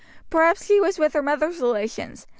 [0.31, 2.25] Perhaps she was with her mother's relations.